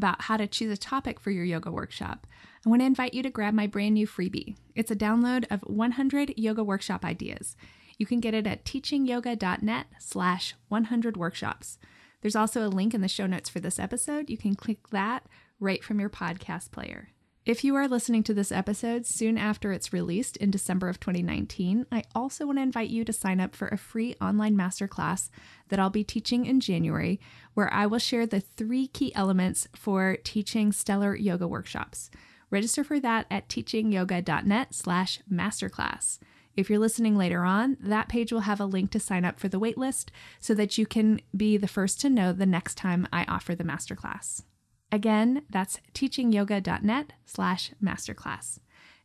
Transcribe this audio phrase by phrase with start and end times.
[0.00, 2.26] about how to choose a topic for your yoga workshop,
[2.64, 4.56] I want to invite you to grab my brand new freebie.
[4.74, 7.54] It's a download of 100 yoga workshop ideas.
[7.98, 11.78] You can get it at teachingyoga.net slash 100 workshops.
[12.22, 14.30] There's also a link in the show notes for this episode.
[14.30, 15.26] You can click that
[15.58, 17.10] right from your podcast player.
[17.50, 21.84] If you are listening to this episode soon after it's released in December of 2019,
[21.90, 25.30] I also want to invite you to sign up for a free online masterclass
[25.66, 27.18] that I'll be teaching in January,
[27.54, 32.08] where I will share the three key elements for teaching stellar yoga workshops.
[32.50, 36.20] Register for that at teachingyoga.net slash masterclass.
[36.54, 39.48] If you're listening later on, that page will have a link to sign up for
[39.48, 43.24] the waitlist so that you can be the first to know the next time I
[43.24, 44.44] offer the masterclass.
[44.92, 48.58] Again, that's teachingyoga.net slash masterclass.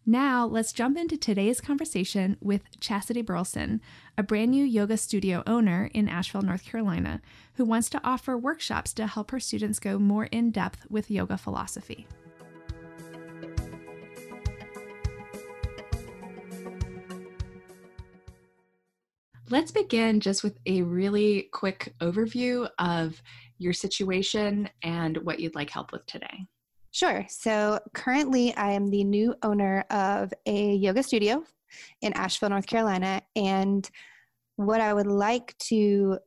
[0.08, 3.82] Now, let's jump into today's conversation with Chastity Burleson,
[4.18, 7.22] a brand new yoga studio owner in Asheville, North Carolina,
[7.56, 11.38] who wants to offer workshops to help her students go more in depth with yoga
[11.38, 12.08] philosophy.
[19.50, 23.22] Let's begin just with a really quick overview of
[23.58, 26.46] your situation and what you'd like help with today.
[26.92, 27.26] Sure.
[27.28, 31.44] So currently, I am the new owner of a yoga studio
[32.02, 33.22] in Asheville, North Carolina.
[33.36, 33.90] And
[34.56, 36.20] what I would like to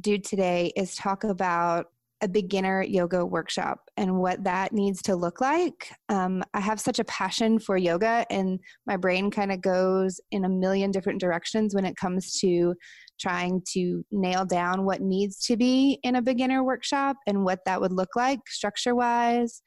[0.00, 1.86] do today is talk about
[2.22, 5.92] a beginner yoga workshop and what that needs to look like.
[6.08, 10.44] Um, I have such a passion for yoga, and my brain kind of goes in
[10.44, 12.74] a million different directions when it comes to
[13.18, 17.80] trying to nail down what needs to be in a beginner workshop and what that
[17.80, 19.62] would look like structure wise.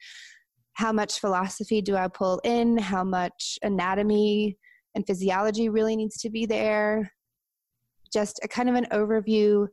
[0.74, 2.78] How much philosophy do I pull in?
[2.78, 4.56] How much anatomy
[4.94, 7.12] and physiology really needs to be there?
[8.12, 9.66] Just a kind of an overview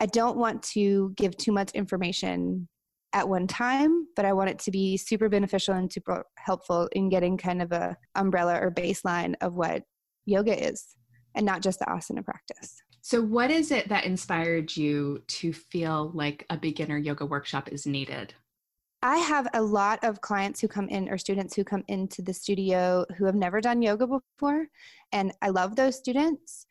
[0.00, 2.68] I don't want to give too much information
[3.12, 7.08] at one time, but I want it to be super beneficial and super helpful in
[7.08, 9.82] getting kind of a umbrella or baseline of what
[10.24, 10.97] yoga is
[11.38, 12.82] and not just the asana practice.
[13.00, 17.86] So what is it that inspired you to feel like a beginner yoga workshop is
[17.86, 18.34] needed?
[19.00, 22.34] I have a lot of clients who come in or students who come into the
[22.34, 24.66] studio who have never done yoga before
[25.12, 26.66] and I love those students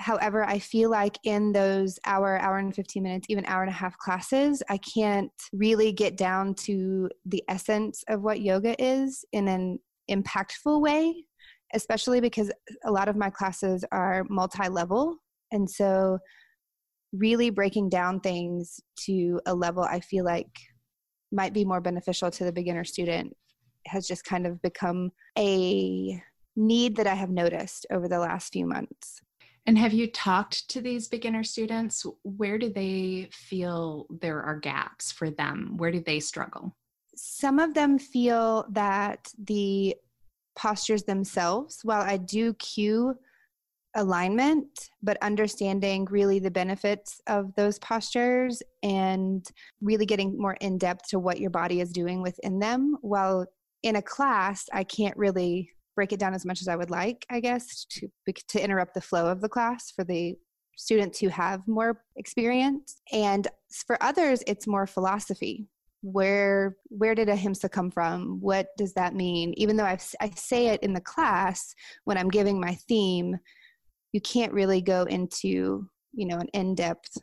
[0.00, 3.74] however i feel like in those hour hour and 15 minutes even hour and a
[3.74, 9.48] half classes i can't really get down to the essence of what yoga is in
[9.48, 9.76] an
[10.08, 11.24] impactful way
[11.74, 12.50] especially because
[12.84, 15.16] a lot of my classes are multi-level
[15.52, 16.18] and so
[17.12, 20.50] really breaking down things to a level i feel like
[21.32, 23.34] might be more beneficial to the beginner student
[23.86, 26.22] has just kind of become a
[26.56, 29.20] need that i have noticed over the last few months
[29.68, 32.06] and have you talked to these beginner students?
[32.22, 35.74] Where do they feel there are gaps for them?
[35.76, 36.74] Where do they struggle?
[37.14, 39.94] Some of them feel that the
[40.58, 43.14] postures themselves, while I do cue
[43.94, 44.68] alignment,
[45.02, 49.46] but understanding really the benefits of those postures and
[49.80, 52.96] really getting more in depth to what your body is doing within them.
[53.00, 53.46] While
[53.82, 57.24] in a class, I can't really break it down as much as I would like,
[57.30, 58.08] I guess, to
[58.48, 60.36] to interrupt the flow of the class for the
[60.76, 63.00] students who have more experience.
[63.12, 63.48] And
[63.86, 65.66] for others, it's more philosophy.
[66.02, 68.40] Where where did ahimsa come from?
[68.40, 69.52] What does that mean?
[69.56, 73.36] Even though I've, I say it in the class when I'm giving my theme,
[74.12, 77.18] you can't really go into you know an in-depth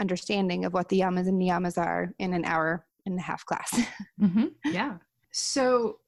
[0.00, 3.80] understanding of what the yamas and niyamas are in an hour and a half class.
[4.20, 4.46] mm-hmm.
[4.64, 4.98] Yeah.
[5.32, 5.98] So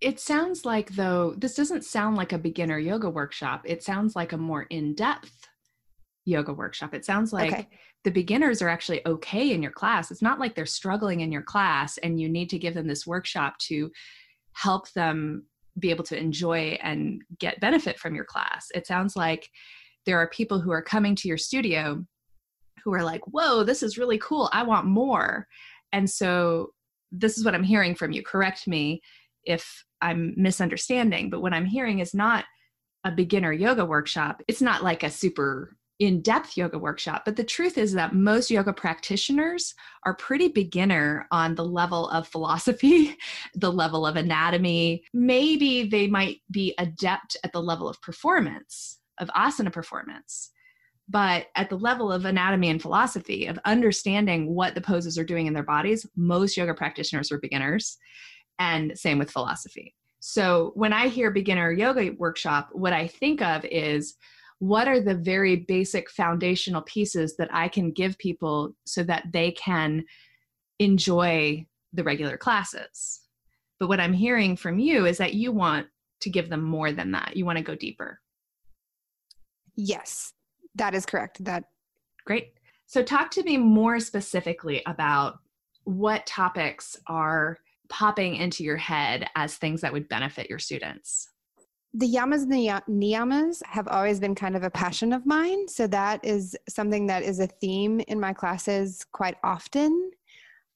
[0.00, 3.62] it sounds like, though, this doesn't sound like a beginner yoga workshop.
[3.64, 5.48] It sounds like a more in depth
[6.26, 6.92] yoga workshop.
[6.92, 7.68] It sounds like okay.
[8.04, 10.10] the beginners are actually okay in your class.
[10.10, 13.06] It's not like they're struggling in your class and you need to give them this
[13.06, 13.90] workshop to
[14.52, 15.46] help them
[15.78, 18.68] be able to enjoy and get benefit from your class.
[18.74, 19.48] It sounds like
[20.04, 22.04] there are people who are coming to your studio
[22.84, 24.48] who are like, whoa, this is really cool.
[24.52, 25.46] I want more.
[25.92, 26.72] And so
[27.12, 28.22] this is what I'm hearing from you.
[28.22, 29.00] Correct me
[29.44, 32.44] if I'm misunderstanding, but what I'm hearing is not
[33.04, 34.42] a beginner yoga workshop.
[34.48, 37.22] It's not like a super in depth yoga workshop.
[37.24, 42.28] But the truth is that most yoga practitioners are pretty beginner on the level of
[42.28, 43.16] philosophy,
[43.54, 45.04] the level of anatomy.
[45.14, 50.50] Maybe they might be adept at the level of performance, of asana performance.
[51.08, 55.46] But at the level of anatomy and philosophy, of understanding what the poses are doing
[55.46, 57.96] in their bodies, most yoga practitioners are beginners.
[58.58, 59.94] And same with philosophy.
[60.18, 64.16] So when I hear beginner yoga workshop, what I think of is
[64.58, 69.52] what are the very basic foundational pieces that I can give people so that they
[69.52, 70.04] can
[70.78, 73.20] enjoy the regular classes.
[73.78, 75.86] But what I'm hearing from you is that you want
[76.20, 77.36] to give them more than that.
[77.36, 78.20] You want to go deeper.
[79.74, 80.32] Yes,
[80.74, 81.44] that is correct.
[81.44, 81.64] That
[82.24, 82.54] great.
[82.86, 85.38] So talk to me more specifically about
[85.84, 91.28] what topics are popping into your head as things that would benefit your students
[91.96, 95.66] the yamas and the niyamas have always been kind of a passion of mine.
[95.66, 100.10] So that is something that is a theme in my classes quite often.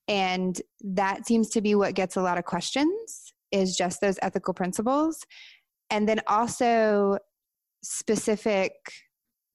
[0.08, 4.54] And that seems to be what gets a lot of questions is just those ethical
[4.54, 5.26] principles.
[5.90, 7.18] And then also
[7.82, 8.72] specific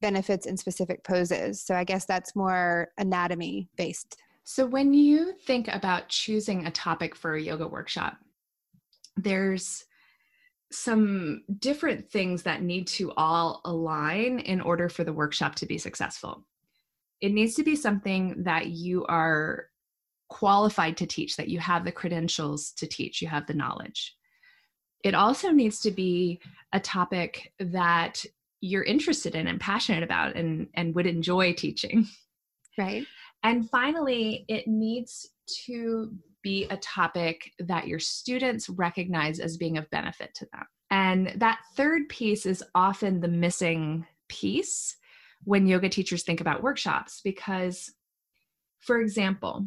[0.01, 1.61] benefits in specific poses.
[1.61, 4.17] So I guess that's more anatomy based.
[4.43, 8.17] So when you think about choosing a topic for a yoga workshop,
[9.17, 9.85] there's
[10.71, 15.77] some different things that need to all align in order for the workshop to be
[15.77, 16.45] successful.
[17.21, 19.67] It needs to be something that you are
[20.27, 24.15] qualified to teach, that you have the credentials to teach, you have the knowledge.
[25.03, 26.39] It also needs to be
[26.73, 28.25] a topic that
[28.59, 32.07] you're interested in and passionate about and, and would enjoy teaching.
[32.77, 33.05] Right.
[33.43, 35.29] And finally, it needs
[35.65, 36.11] to
[36.45, 40.63] be a topic that your students recognize as being of benefit to them.
[40.91, 44.95] And that third piece is often the missing piece
[45.43, 47.91] when yoga teachers think about workshops because,
[48.79, 49.65] for example,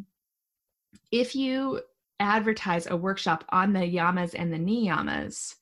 [1.11, 1.81] if you
[2.21, 5.55] advertise a workshop on the yamas and the niyamas,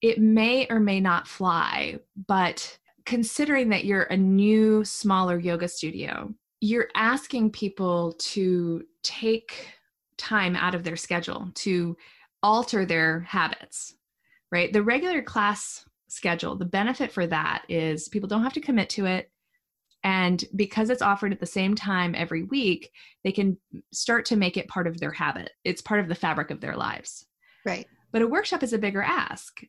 [0.00, 6.34] it may or may not fly, but considering that you're a new, smaller yoga studio,
[6.60, 9.68] you're asking people to take
[10.16, 11.96] time out of their schedule to
[12.42, 13.94] alter their habits,
[14.50, 14.72] right?
[14.72, 19.06] The regular class schedule, the benefit for that is people don't have to commit to
[19.06, 19.30] it.
[20.04, 22.90] And because it's offered at the same time every week,
[23.22, 23.56] they can
[23.92, 25.50] start to make it part of their habit.
[25.64, 27.26] It's part of the fabric of their lives.
[27.64, 27.86] Right.
[28.10, 29.60] But a workshop is a bigger ask.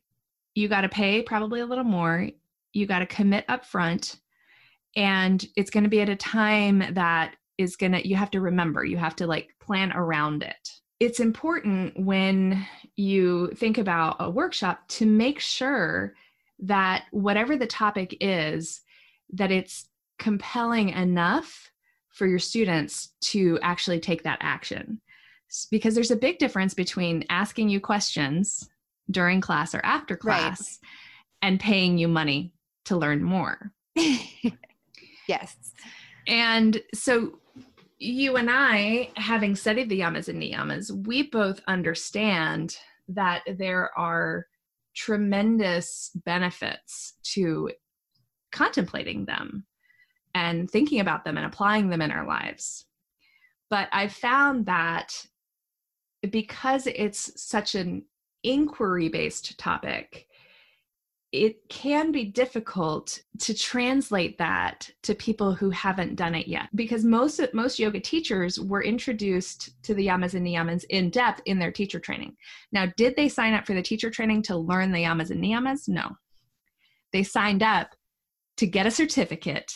[0.54, 2.28] You got to pay probably a little more.
[2.72, 4.16] You got to commit up front.
[4.96, 8.40] And it's going to be at a time that is going to, you have to
[8.40, 10.70] remember, you have to like plan around it.
[11.00, 12.66] It's important when
[12.96, 16.14] you think about a workshop to make sure
[16.60, 18.80] that whatever the topic is,
[19.32, 21.70] that it's compelling enough
[22.08, 25.00] for your students to actually take that action.
[25.70, 28.68] Because there's a big difference between asking you questions
[29.10, 30.90] during class or after class right.
[31.42, 32.52] and paying you money
[32.86, 33.72] to learn more.
[35.28, 35.56] yes.
[36.26, 37.38] And so
[38.04, 42.76] you and I, having studied the yamas and niyamas, we both understand
[43.08, 44.46] that there are
[44.94, 47.70] tremendous benefits to
[48.52, 49.66] contemplating them
[50.34, 52.86] and thinking about them and applying them in our lives.
[53.70, 55.12] But I found that
[56.30, 58.04] because it's such an
[58.42, 60.26] inquiry based topic,
[61.34, 67.04] it can be difficult to translate that to people who haven't done it yet because
[67.04, 71.72] most most yoga teachers were introduced to the yamas and niyamas in depth in their
[71.72, 72.36] teacher training.
[72.70, 75.88] Now, did they sign up for the teacher training to learn the yamas and niyamas?
[75.88, 76.16] No.
[77.12, 77.96] They signed up
[78.58, 79.72] to get a certificate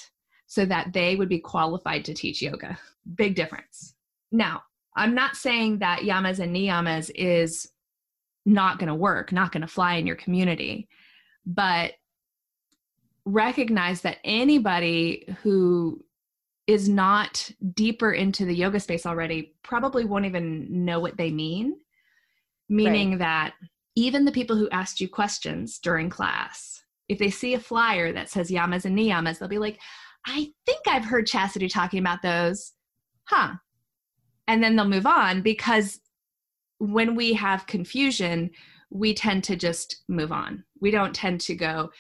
[0.47, 2.79] so that they would be qualified to teach yoga.
[3.17, 3.97] Big difference.
[4.31, 4.63] Now,
[4.97, 7.69] I'm not saying that yamas and niyamas is
[8.47, 10.89] not going to work, not going to fly in your community
[11.49, 11.95] but
[13.25, 16.05] recognize that anybody who
[16.67, 21.75] is not deeper into the yoga space already probably won't even know what they mean.
[22.69, 23.19] Meaning right.
[23.21, 23.55] that
[23.97, 28.29] even the people who asked you questions during class if they see a flyer that
[28.29, 29.81] says yamas and niyamas they'll be like
[30.27, 32.75] i think i've heard chastity talking about those.
[33.29, 33.55] Huh.
[34.47, 36.01] And then they'll move on because
[36.79, 38.51] when we have confusion
[38.91, 40.65] we tend to just move on.
[40.81, 41.91] We don't tend to go,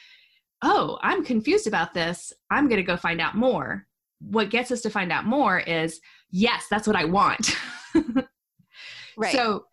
[0.63, 2.33] oh, I'm confused about this.
[2.51, 3.87] I'm going to go find out more.
[4.21, 7.57] What gets us to find out more is, yes, that's what I want.
[9.17, 9.33] right.
[9.33, 9.67] So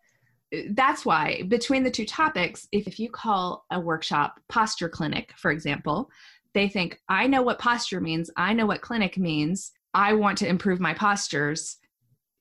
[0.54, 5.34] uh, that's why between the two topics, if, if you call a workshop posture clinic,
[5.38, 6.10] for example,
[6.54, 10.48] they think, I know what posture means, I know what clinic means, I want to
[10.48, 11.78] improve my postures.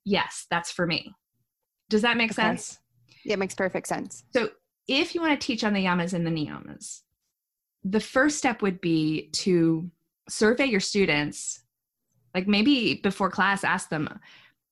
[0.04, 1.14] Yes, that's for me.
[1.88, 2.42] Does that make okay.
[2.42, 2.78] sense?
[3.24, 4.24] Yeah, it makes perfect sense.
[4.32, 4.50] So,
[4.86, 7.00] if you want to teach on the yamas and the niyamas,
[7.84, 9.90] the first step would be to
[10.28, 11.60] survey your students.
[12.34, 14.08] Like maybe before class, ask them,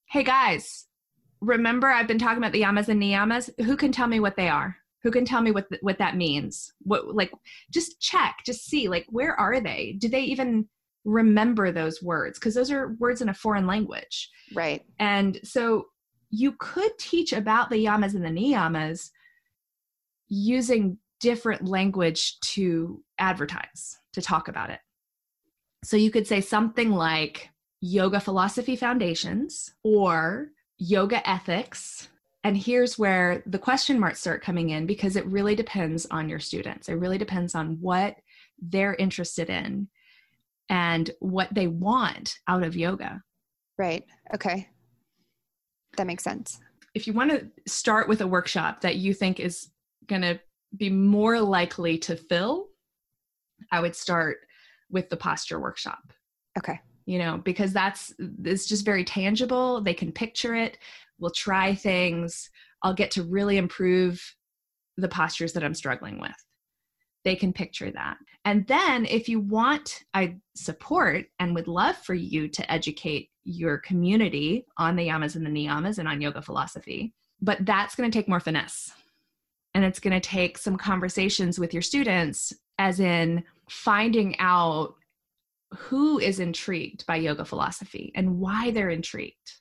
[0.06, 0.86] hey guys,
[1.40, 3.50] remember I've been talking about the yamas and niyamas?
[3.64, 4.76] Who can tell me what they are?
[5.02, 6.72] Who can tell me what th- what that means?
[6.82, 7.32] What like
[7.70, 9.96] just check, just see like where are they?
[9.98, 10.68] Do they even
[11.04, 14.30] remember those words because those are words in a foreign language.
[14.54, 14.84] Right.
[14.98, 15.86] And so
[16.30, 19.10] you could teach about the yamas and the niyamas
[20.32, 24.80] using different language to advertise, to talk about it.
[25.84, 27.50] So you could say something like
[27.82, 30.48] yoga philosophy foundations or
[30.78, 32.08] yoga ethics.
[32.44, 36.40] And here's where the question marks start coming in because it really depends on your
[36.40, 36.88] students.
[36.88, 38.16] It really depends on what
[38.60, 39.88] they're interested in
[40.70, 43.22] and what they want out of yoga.
[43.76, 44.06] Right.
[44.34, 44.68] Okay.
[45.98, 46.58] That makes sense.
[46.94, 49.71] If you want to start with a workshop that you think is
[50.06, 50.40] going to
[50.76, 52.68] be more likely to fill,
[53.70, 54.38] I would start
[54.90, 56.12] with the posture workshop.
[56.58, 56.80] Okay.
[57.06, 59.80] You know, because that's it's just very tangible.
[59.80, 60.78] They can picture it.
[61.18, 62.50] We'll try things.
[62.82, 64.22] I'll get to really improve
[64.96, 66.34] the postures that I'm struggling with.
[67.24, 68.16] They can picture that.
[68.44, 73.78] And then if you want, I support and would love for you to educate your
[73.78, 77.14] community on the yamas and the niyamas and on yoga philosophy.
[77.40, 78.92] But that's going to take more finesse.
[79.74, 84.94] And it's going to take some conversations with your students, as in finding out
[85.74, 89.52] who is intrigued by yoga philosophy and why they're intrigued.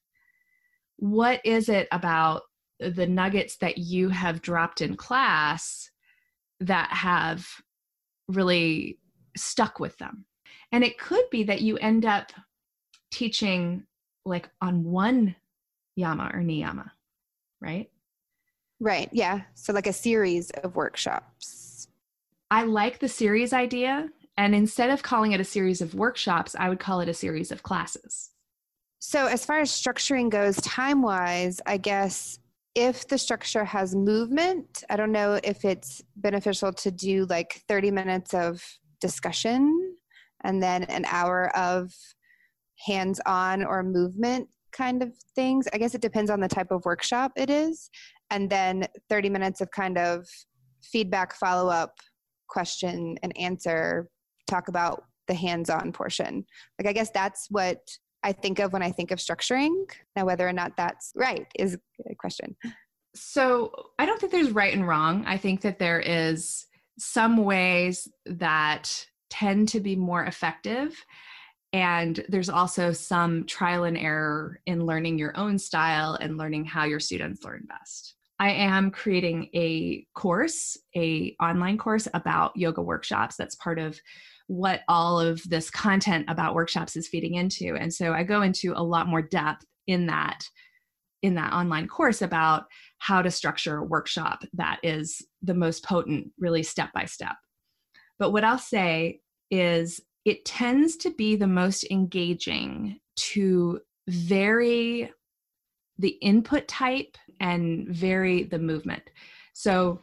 [0.98, 2.44] What is it about
[2.80, 5.89] the nuggets that you have dropped in class
[6.60, 7.48] that have
[8.27, 9.00] really
[9.38, 10.25] stuck with them?
[10.72, 12.32] And it could be that you end up
[13.12, 13.84] teaching
[14.25, 15.36] like on one
[15.96, 16.89] yama or niyama,
[17.60, 17.90] right?
[18.82, 19.10] Right.
[19.14, 19.42] Yeah.
[19.54, 21.88] So like a series of workshops.
[22.50, 24.10] I like the series idea.
[24.38, 27.52] And instead of calling it a series of workshops, I would call it a series
[27.52, 28.32] of classes.
[28.98, 32.40] So, as far as structuring goes, time wise, I guess
[32.76, 37.92] if the structure has movement, I don't know if it's beneficial to do like 30
[37.92, 38.64] minutes of
[39.00, 39.96] discussion
[40.44, 41.94] and then an hour of
[42.86, 45.68] hands on or movement kind of things.
[45.74, 47.90] I guess it depends on the type of workshop it is.
[48.32, 50.26] And then 30 minutes of kind of
[50.82, 51.94] feedback, follow up,
[52.48, 54.10] question and answer,
[54.48, 56.46] talk about the hands on portion.
[56.80, 57.80] Like, I guess that's what
[58.24, 59.86] I think of when I think of structuring.
[60.16, 61.78] Now, whether or not that's right is
[62.10, 62.56] a question.
[63.16, 65.26] So, I don't think there's right and wrong.
[65.26, 66.66] I think that there is
[66.98, 71.04] some ways that tend to be more effective
[71.74, 76.84] and there's also some trial and error in learning your own style and learning how
[76.84, 83.36] your students learn best i am creating a course a online course about yoga workshops.
[83.38, 84.00] That's part of
[84.48, 87.75] what all of this content about workshops is feeding into.
[87.75, 90.43] And so i go into a lot more depth in that
[91.21, 92.63] in that online course about
[92.98, 97.36] how to structure a workshop that is the most potent really step by step.
[98.17, 99.21] But what i'll say
[99.51, 105.12] is it tends to be the most engaging to vary
[105.98, 109.03] the input type and vary the movement.
[109.53, 110.01] So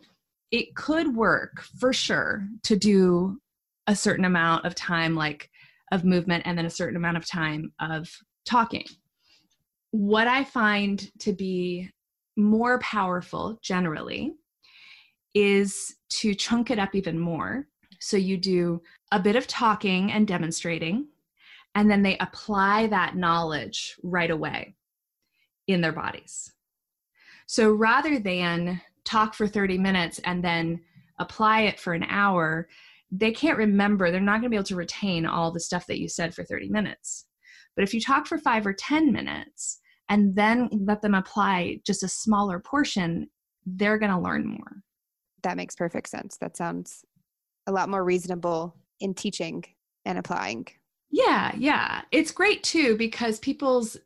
[0.50, 3.40] it could work for sure to do
[3.86, 5.50] a certain amount of time, like
[5.92, 8.10] of movement, and then a certain amount of time of
[8.44, 8.84] talking.
[9.90, 11.90] What I find to be
[12.36, 14.34] more powerful generally
[15.34, 17.66] is to chunk it up even more.
[18.00, 21.08] So you do a bit of talking and demonstrating,
[21.74, 24.74] and then they apply that knowledge right away
[25.68, 26.52] in their bodies.
[27.46, 30.80] So rather than talk for 30 minutes and then
[31.18, 32.68] apply it for an hour,
[33.10, 36.00] they can't remember, they're not going to be able to retain all the stuff that
[36.00, 37.26] you said for 30 minutes.
[37.74, 42.02] But if you talk for five or 10 minutes and then let them apply just
[42.02, 43.28] a smaller portion,
[43.64, 44.82] they're going to learn more.
[45.42, 46.36] That makes perfect sense.
[46.38, 47.04] That sounds
[47.66, 49.64] a lot more reasonable in teaching
[50.04, 50.66] and applying.
[51.10, 52.02] Yeah, yeah.
[52.10, 53.96] It's great too because people's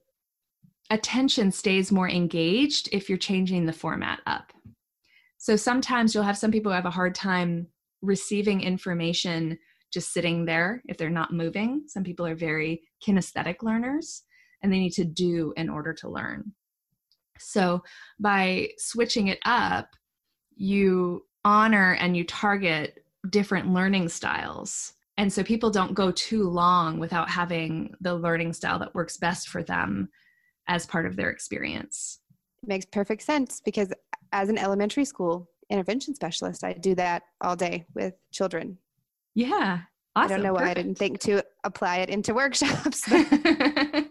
[0.93, 4.53] attention stays more engaged if you're changing the format up.
[5.39, 7.67] So sometimes you'll have some people who have a hard time
[8.03, 9.59] receiving information
[9.93, 11.85] just sitting there if they're not moving.
[11.87, 14.23] Some people are very kinesthetic learners
[14.63, 16.53] and they need to do in order to learn.
[17.39, 17.83] So
[18.21, 19.89] by switching it up,
[20.55, 26.99] you honor and you target different learning styles And so people don't go too long
[26.99, 30.09] without having the learning style that works best for them
[30.69, 32.21] as part of their experience.
[32.63, 33.93] It makes perfect sense because
[34.33, 38.79] as an elementary school intervention specialist, I do that all day with children.
[39.35, 39.81] Yeah.
[40.15, 40.25] Awesome.
[40.25, 43.01] I don't know why I didn't think to apply it into workshops.
[43.07, 44.11] the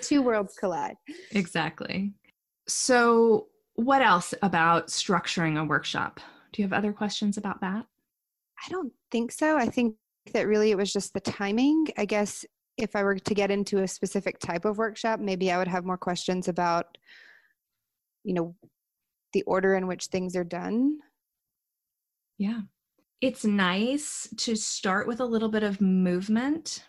[0.00, 0.94] two worlds collide.
[1.32, 2.12] Exactly.
[2.68, 6.20] So, what else about structuring a workshop?
[6.52, 7.86] Do you have other questions about that?
[8.64, 9.56] I don't think so.
[9.56, 9.96] I think
[10.32, 11.86] that really it was just the timing.
[11.96, 12.44] I guess
[12.80, 15.84] if I were to get into a specific type of workshop, maybe I would have
[15.84, 16.98] more questions about,
[18.24, 18.54] you know,
[19.32, 20.98] the order in which things are done.
[22.38, 22.62] Yeah.
[23.20, 26.84] It's nice to start with a little bit of movement.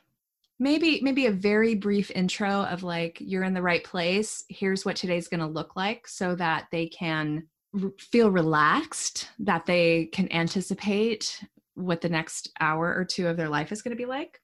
[0.60, 4.46] Maybe maybe a very brief intro of like you're in the right place.
[4.48, 7.48] Here's what today's going to look like so that they can
[7.82, 11.44] r- feel relaxed that they can anticipate
[11.74, 14.40] what the next hour or two of their life is going to be like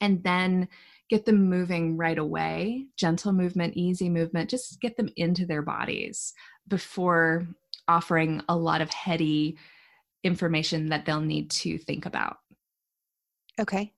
[0.00, 0.68] and then
[1.10, 6.32] get them moving right away gentle movement easy movement just get them into their bodies
[6.68, 7.46] before
[7.88, 9.56] offering a lot of heady
[10.24, 12.38] information that they'll need to think about.
[13.60, 13.92] Okay.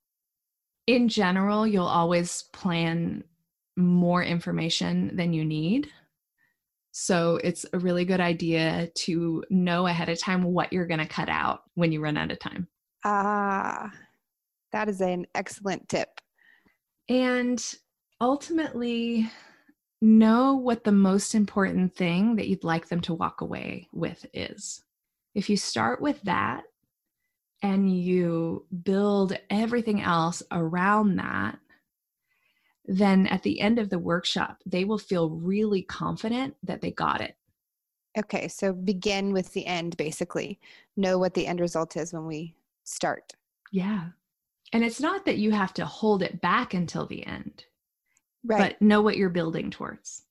[0.87, 3.25] In general, you'll always plan
[3.77, 5.89] more information than you need.
[6.93, 11.07] So it's a really good idea to know ahead of time what you're going to
[11.07, 12.69] cut out when you run out of time.
[13.05, 13.91] Ah,
[14.73, 16.21] that is an excellent tip.
[17.09, 17.63] And
[18.21, 19.31] ultimately,
[20.01, 24.83] know what the most important thing that you'd like them to walk away with is.
[25.35, 26.65] If you start with that
[27.63, 31.59] and you build everything else around that,
[32.87, 37.21] then at the end of the workshop, they will feel really confident that they got
[37.21, 37.37] it.
[38.17, 40.59] Okay, so begin with the end basically.
[40.97, 42.55] Know what the end result is when we
[42.85, 43.35] start.
[43.73, 44.07] Yeah.
[44.73, 47.65] And it's not that you have to hold it back until the end,
[48.45, 48.59] right.
[48.59, 50.23] but know what you're building towards.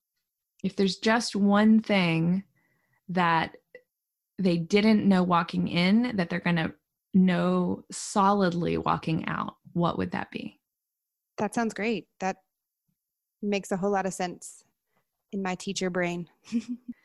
[0.63, 2.43] If there's just one thing
[3.09, 3.55] that
[4.37, 6.73] they didn't know walking in that they're going to
[7.13, 10.59] know solidly walking out, what would that be?
[11.37, 12.07] That sounds great.
[12.19, 12.37] That
[13.41, 14.63] makes a whole lot of sense
[15.31, 16.27] in my teacher brain.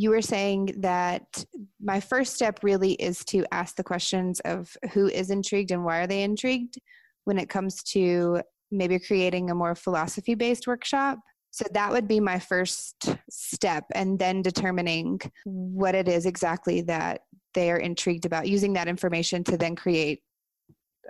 [0.00, 1.44] you were saying that
[1.80, 6.00] my first step really is to ask the questions of who is intrigued and why
[6.00, 6.78] are they intrigued
[7.24, 11.18] when it comes to maybe creating a more philosophy based workshop
[11.50, 17.22] so that would be my first step, and then determining what it is exactly that
[17.54, 20.20] they are intrigued about, using that information to then create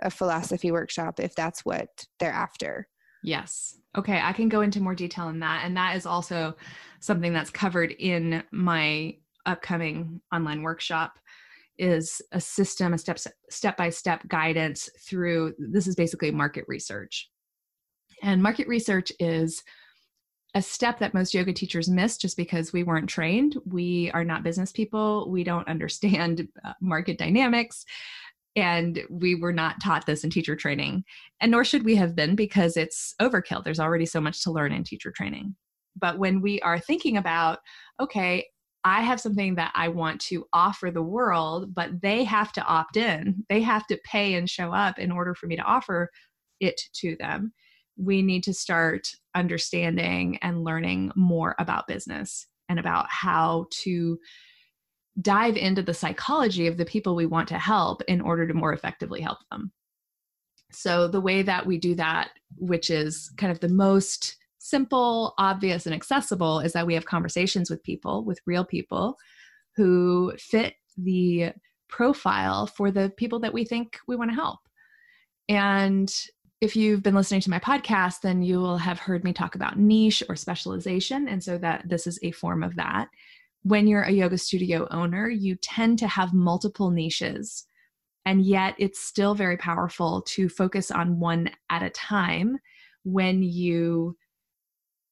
[0.01, 2.87] a philosophy workshop if that's what they're after.
[3.23, 3.77] Yes.
[3.97, 5.63] Okay, I can go into more detail on that.
[5.65, 6.55] And that is also
[6.99, 11.17] something that's covered in my upcoming online workshop
[11.77, 17.29] is a system, a step step by step guidance through this is basically market research.
[18.21, 19.63] And market research is
[20.53, 23.57] a step that most yoga teachers miss just because we weren't trained.
[23.65, 25.29] We are not business people.
[25.29, 27.85] We don't understand uh, market dynamics.
[28.55, 31.03] And we were not taught this in teacher training.
[31.39, 33.63] And nor should we have been because it's overkill.
[33.63, 35.55] There's already so much to learn in teacher training.
[35.95, 37.59] But when we are thinking about,
[37.99, 38.45] okay,
[38.83, 42.97] I have something that I want to offer the world, but they have to opt
[42.97, 46.09] in, they have to pay and show up in order for me to offer
[46.59, 47.53] it to them
[47.97, 54.17] we need to start understanding and learning more about business and about how to
[55.19, 58.73] dive into the psychology of the people we want to help in order to more
[58.73, 59.71] effectively help them.
[60.71, 65.85] So, the way that we do that, which is kind of the most simple, obvious,
[65.85, 69.17] and accessible, is that we have conversations with people, with real people
[69.75, 71.51] who fit the
[71.89, 74.59] profile for the people that we think we want to help.
[75.49, 76.13] And
[76.61, 79.79] if you've been listening to my podcast, then you will have heard me talk about
[79.79, 81.27] niche or specialization.
[81.27, 83.09] And so that this is a form of that.
[83.63, 87.65] When you're a yoga studio owner, you tend to have multiple niches.
[88.25, 92.57] And yet it's still very powerful to focus on one at a time
[93.03, 94.15] when you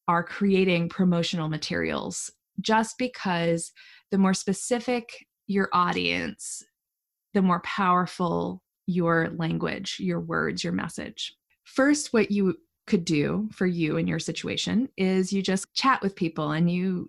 [0.07, 3.71] are creating promotional materials, just because
[4.12, 6.63] the more specific your audience,
[7.33, 11.35] the more powerful your language, your words, your message.
[11.63, 12.55] First, what you
[12.88, 17.07] could do for you in your situation is you just chat with people and you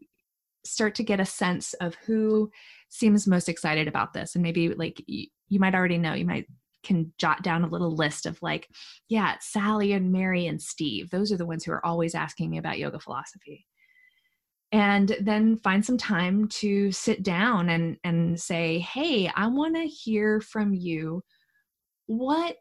[0.65, 2.51] start to get a sense of who
[2.89, 4.35] seems most excited about this.
[4.35, 6.47] And maybe like you, you might already know you might
[6.83, 8.69] can jot down a little list of like
[9.11, 11.11] yeah sally and mary and steve.
[11.11, 13.67] Those are the ones who are always asking me about yoga philosophy.
[14.73, 19.83] And then find some time to sit down and and say hey i want to
[19.83, 21.23] hear from you.
[22.07, 22.57] What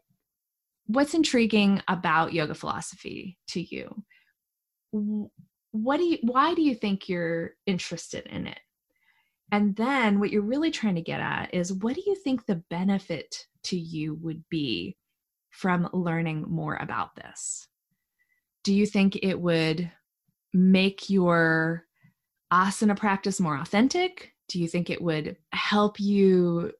[0.86, 4.02] what's intriguing about yoga philosophy to you?
[5.72, 8.60] What do you why do you think you're interested in it?
[9.52, 12.62] And then what you're really trying to get at is what do you think the
[12.70, 14.96] benefit to you would be
[15.50, 17.68] from learning more about this?
[18.62, 19.90] Do you think it would
[20.52, 21.86] make your
[22.52, 24.32] asana practice more authentic?
[24.48, 26.72] Do you think it would help you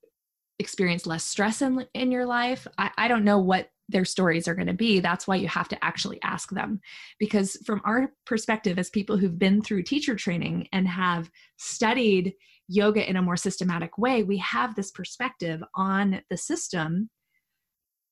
[0.59, 2.67] experience less stress in, in your life?
[2.79, 5.01] I, I don't know what their stories are going to be.
[5.01, 6.81] That's why you have to actually ask them.
[7.19, 12.35] Because from our perspective, as people who've been through teacher training and have studied
[12.69, 17.11] yoga in a more systematic way, we have this perspective on the system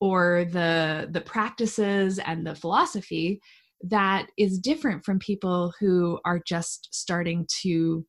[0.00, 3.40] or the the practices and the philosophy
[3.82, 8.04] that is different from people who are just starting to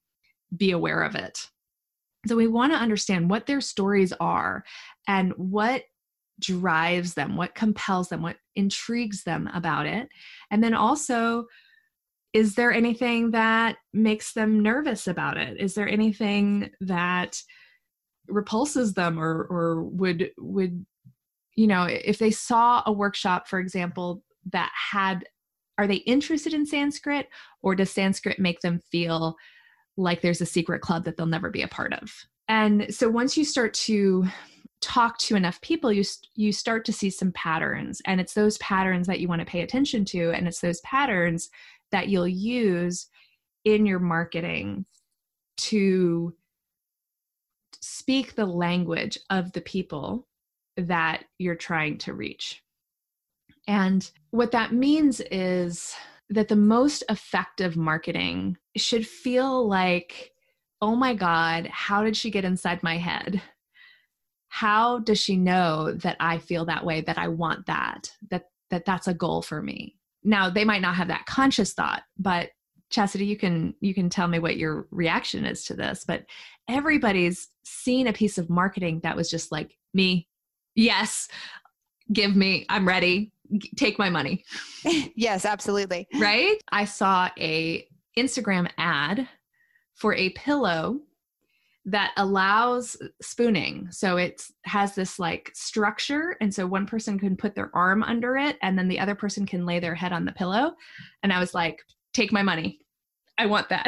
[0.56, 1.40] be aware of it.
[2.28, 4.64] So we want to understand what their stories are
[5.08, 5.84] and what
[6.40, 10.10] drives them, what compels them, what intrigues them about it.
[10.52, 11.46] And then also
[12.34, 17.42] is there anything that makes them nervous about it is there anything that
[18.28, 20.86] repulses them or or would would
[21.56, 25.26] you know if they saw a workshop for example that had
[25.78, 27.28] are they interested in sanskrit
[27.64, 29.36] or does sanskrit make them feel
[29.98, 32.12] like there's a secret club that they'll never be a part of
[32.48, 34.26] and so once you start to
[34.82, 36.04] talk to enough people you
[36.36, 39.62] you start to see some patterns and it's those patterns that you want to pay
[39.62, 41.50] attention to and it's those patterns
[41.92, 43.08] that you'll use
[43.66, 44.86] in your marketing
[45.58, 46.34] to
[47.82, 50.28] speak the language of the people
[50.78, 52.64] that you're trying to reach.
[53.68, 55.96] And what that means is
[56.30, 60.32] that the most effective marketing should feel like,
[60.82, 63.42] oh my God, how did she get inside my head?
[64.50, 68.86] How does she know that I feel that way, that I want that, that, that
[68.86, 69.96] that's a goal for me?
[70.24, 72.50] now they might not have that conscious thought but
[72.90, 76.26] chastity you can you can tell me what your reaction is to this but
[76.68, 80.28] everybody's seen a piece of marketing that was just like me
[80.76, 81.28] yes
[82.12, 83.32] give me i'm ready
[83.78, 84.46] take my money.
[85.16, 86.08] Yes absolutely.
[86.20, 86.62] Right?
[86.72, 89.28] I saw a instagram ad
[89.96, 91.00] for a pillow
[91.92, 93.88] that allows spooning.
[93.92, 96.36] So it has this like structure.
[96.40, 99.46] And so one person can put their arm under it and then the other person
[99.46, 100.74] can lay their head on the pillow.
[101.24, 101.80] And I was like,
[102.14, 102.80] take my money.
[103.38, 103.88] I want that.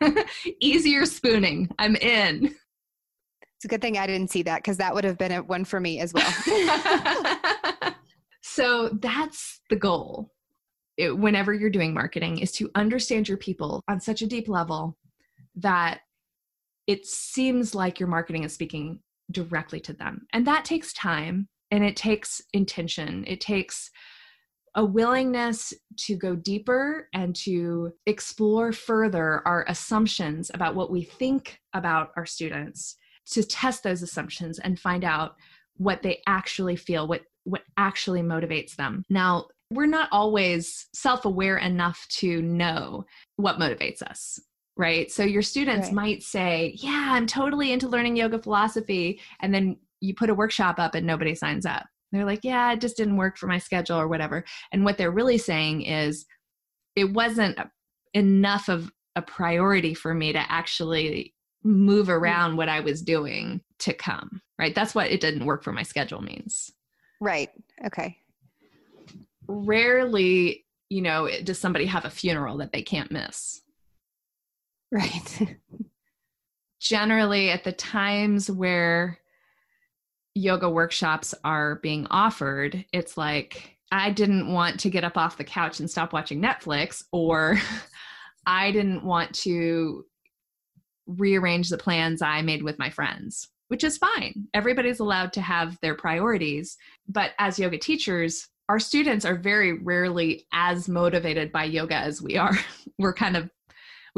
[0.60, 1.68] Easier spooning.
[1.78, 2.46] I'm in.
[2.46, 5.64] It's a good thing I didn't see that because that would have been a one
[5.64, 6.30] for me as well.
[8.42, 10.32] so that's the goal.
[10.96, 14.96] It, whenever you're doing marketing is to understand your people on such a deep level
[15.56, 16.00] that
[16.88, 18.98] it seems like your marketing is speaking
[19.30, 20.26] directly to them.
[20.32, 23.24] And that takes time and it takes intention.
[23.26, 23.90] It takes
[24.74, 31.58] a willingness to go deeper and to explore further our assumptions about what we think
[31.74, 32.96] about our students,
[33.32, 35.36] to test those assumptions and find out
[35.76, 39.02] what they actually feel, what what actually motivates them.
[39.08, 43.04] Now, we're not always self-aware enough to know
[43.36, 44.38] what motivates us
[44.78, 45.10] right?
[45.10, 45.94] So your students right.
[45.94, 49.20] might say, Yeah, I'm totally into learning yoga philosophy.
[49.40, 51.84] And then you put a workshop up and nobody signs up.
[52.12, 54.44] They're like, Yeah, it just didn't work for my schedule or whatever.
[54.72, 56.24] And what they're really saying is,
[56.96, 57.58] it wasn't
[58.14, 62.12] enough of a priority for me to actually move mm.
[62.12, 64.74] around what I was doing to come, right?
[64.74, 66.72] That's what it didn't work for my schedule means.
[67.20, 67.50] Right.
[67.86, 68.16] Okay.
[69.46, 73.60] Rarely, you know, does somebody have a funeral that they can't miss
[74.92, 75.58] Right.
[76.80, 79.18] Generally, at the times where
[80.34, 85.44] yoga workshops are being offered, it's like, I didn't want to get up off the
[85.44, 87.58] couch and stop watching Netflix, or
[88.46, 90.06] I didn't want to
[91.06, 94.46] rearrange the plans I made with my friends, which is fine.
[94.54, 96.76] Everybody's allowed to have their priorities.
[97.08, 102.36] But as yoga teachers, our students are very rarely as motivated by yoga as we
[102.36, 102.54] are.
[102.98, 103.50] We're kind of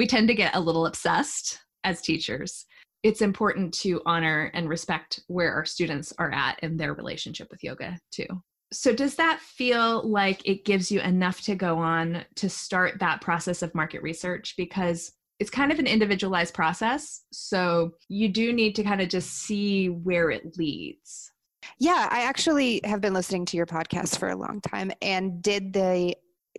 [0.01, 2.65] we tend to get a little obsessed as teachers.
[3.03, 7.63] It's important to honor and respect where our students are at in their relationship with
[7.63, 8.25] yoga, too.
[8.73, 13.21] So, does that feel like it gives you enough to go on to start that
[13.21, 14.55] process of market research?
[14.57, 17.21] Because it's kind of an individualized process.
[17.31, 21.31] So, you do need to kind of just see where it leads.
[21.79, 25.75] Yeah, I actually have been listening to your podcast for a long time and did
[25.75, 26.15] the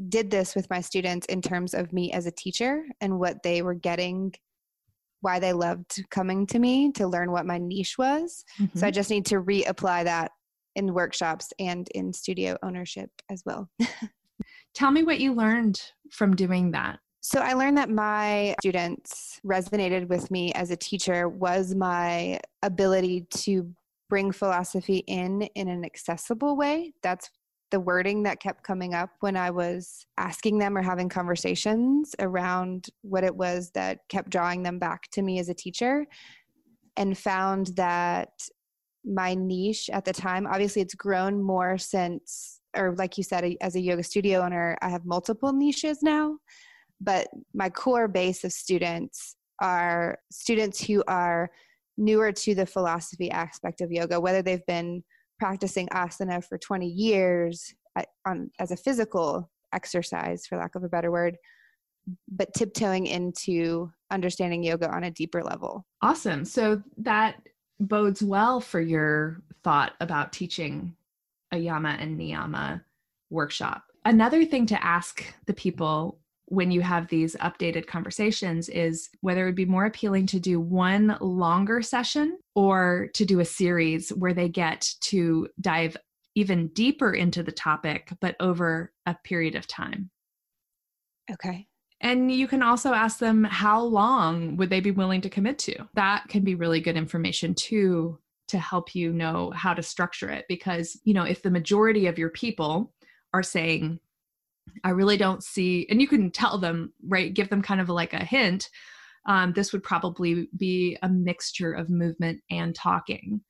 [0.09, 3.61] did this with my students in terms of me as a teacher and what they
[3.61, 4.33] were getting
[5.21, 8.77] why they loved coming to me to learn what my niche was mm-hmm.
[8.77, 8.95] so i mm-hmm.
[8.95, 10.31] just need to reapply that
[10.75, 13.69] in workshops and in studio ownership as well.
[14.73, 16.99] Tell me what you learned from doing that.
[17.19, 23.27] So I learned that my students resonated with me as a teacher was my ability
[23.31, 23.71] to
[24.09, 26.93] bring philosophy in in an accessible way.
[27.03, 27.29] That's
[27.71, 32.87] the wording that kept coming up when I was asking them or having conversations around
[33.01, 36.05] what it was that kept drawing them back to me as a teacher
[36.97, 38.29] and found that
[39.05, 43.75] my niche at the time obviously it's grown more since or like you said as
[43.75, 46.35] a yoga studio owner i have multiple niches now
[46.99, 51.49] but my core base of students are students who are
[51.97, 55.03] newer to the philosophy aspect of yoga whether they've been
[55.41, 60.89] practicing asana for 20 years uh, on as a physical exercise for lack of a
[60.89, 61.35] better word
[62.27, 67.41] but tiptoeing into understanding yoga on a deeper level awesome so that
[67.79, 70.95] bodes well for your thought about teaching
[71.51, 72.81] a yama and niyama
[73.29, 73.83] workshop.
[74.05, 76.19] Another thing to ask the people
[76.51, 80.59] when you have these updated conversations is whether it would be more appealing to do
[80.59, 85.95] one longer session or to do a series where they get to dive
[86.35, 90.09] even deeper into the topic, but over a period of time.
[91.31, 91.67] Okay.
[92.01, 95.87] And you can also ask them how long would they be willing to commit to.
[95.93, 100.43] That can be really good information too to help you know how to structure it
[100.49, 102.91] because, you know, if the majority of your people
[103.33, 104.01] are saying
[104.83, 108.13] I really don't see and you can tell them, right, give them kind of like
[108.13, 108.69] a hint
[109.25, 113.41] um, this would probably be a mixture of movement and talking.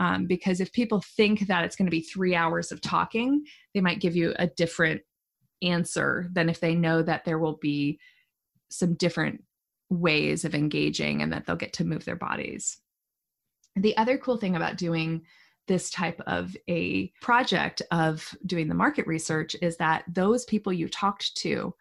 [0.00, 3.80] Um, because if people think that it's going to be three hours of talking, they
[3.80, 5.02] might give you a different
[5.62, 8.00] answer than if they know that there will be
[8.70, 9.44] some different
[9.90, 12.78] ways of engaging and that they'll get to move their bodies.
[13.76, 15.22] The other cool thing about doing
[15.66, 20.88] this type of a project of doing the market research is that those people you
[20.88, 21.74] talked to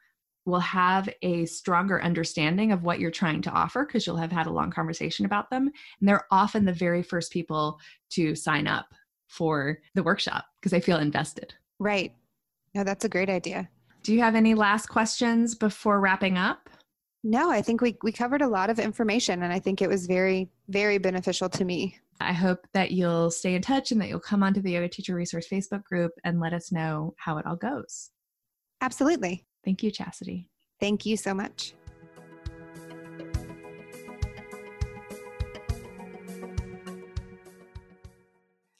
[0.45, 4.47] will have a stronger understanding of what you're trying to offer because you'll have had
[4.47, 5.71] a long conversation about them.
[5.99, 7.79] And they're often the very first people
[8.11, 8.93] to sign up
[9.27, 11.53] for the workshop because they feel invested.
[11.79, 12.13] Right.
[12.75, 13.69] No, that's a great idea.
[14.03, 16.69] Do you have any last questions before wrapping up?
[17.25, 20.07] No, I think we, we covered a lot of information and I think it was
[20.07, 21.97] very, very beneficial to me.
[22.19, 25.15] I hope that you'll stay in touch and that you'll come onto the Yoga Teacher
[25.15, 28.11] Resource Facebook group and let us know how it all goes.
[28.81, 29.45] Absolutely.
[29.63, 30.49] Thank you, Chastity.
[30.81, 31.73] Thank you so much.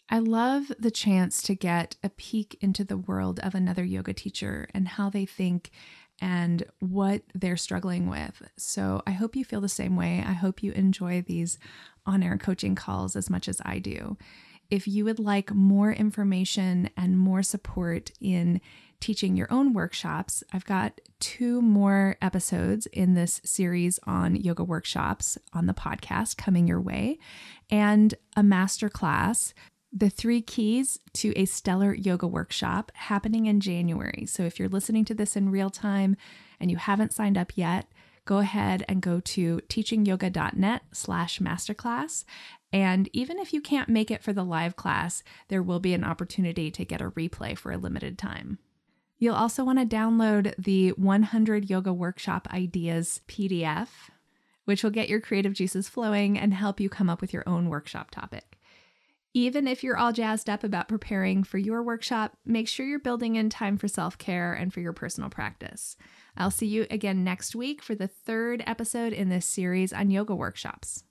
[0.10, 4.68] I love the chance to get a peek into the world of another yoga teacher
[4.72, 5.72] and how they think
[6.22, 8.42] and what they're struggling with.
[8.58, 10.24] So I hope you feel the same way.
[10.26, 11.58] I hope you enjoy these
[12.06, 14.18] on air coaching calls as much as I do.
[14.70, 18.62] If you would like more information and more support in
[19.00, 25.38] teaching your own workshops, I've got two more episodes in this series on yoga workshops
[25.52, 27.20] on the podcast coming your way,
[27.70, 29.54] and a masterclass
[29.94, 34.26] the three keys to a stellar yoga workshop happening in January.
[34.26, 36.18] So if you're listening to this in real time
[36.60, 37.88] and you haven't signed up yet,
[38.26, 42.26] go ahead and go to teachingyoga.net slash masterclass.
[42.72, 46.04] And even if you can't make it for the live class, there will be an
[46.04, 48.58] opportunity to get a replay for a limited time.
[49.20, 53.90] You'll also want to download the 100 Yoga Workshop Ideas PDF,
[54.66, 57.70] which will get your creative juices flowing and help you come up with your own
[57.70, 58.58] workshop topic.
[59.36, 63.36] Even if you're all jazzed up about preparing for your workshop, make sure you're building
[63.36, 65.98] in time for self care and for your personal practice.
[66.38, 70.36] I'll see you again next week for the third episode in this series on yoga
[70.36, 71.04] workshops.